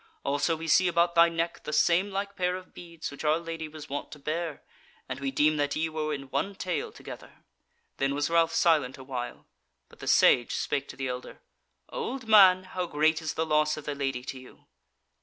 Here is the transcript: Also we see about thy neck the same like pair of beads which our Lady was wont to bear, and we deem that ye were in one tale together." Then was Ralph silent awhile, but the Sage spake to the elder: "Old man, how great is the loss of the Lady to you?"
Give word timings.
Also 0.25 0.55
we 0.55 0.67
see 0.67 0.87
about 0.87 1.13
thy 1.13 1.29
neck 1.29 1.61
the 1.63 1.71
same 1.71 2.09
like 2.09 2.35
pair 2.35 2.55
of 2.55 2.73
beads 2.73 3.11
which 3.11 3.23
our 3.23 3.37
Lady 3.37 3.67
was 3.67 3.87
wont 3.87 4.11
to 4.11 4.17
bear, 4.17 4.63
and 5.07 5.19
we 5.19 5.29
deem 5.29 5.57
that 5.57 5.75
ye 5.75 5.89
were 5.89 6.11
in 6.11 6.23
one 6.31 6.55
tale 6.55 6.91
together." 6.91 7.43
Then 7.97 8.15
was 8.15 8.27
Ralph 8.27 8.51
silent 8.51 8.97
awhile, 8.97 9.45
but 9.89 9.99
the 9.99 10.07
Sage 10.07 10.55
spake 10.55 10.87
to 10.87 10.95
the 10.95 11.07
elder: 11.07 11.39
"Old 11.89 12.27
man, 12.27 12.63
how 12.63 12.87
great 12.87 13.21
is 13.21 13.35
the 13.35 13.45
loss 13.45 13.77
of 13.77 13.85
the 13.85 13.93
Lady 13.93 14.23
to 14.23 14.39
you?" 14.39 14.65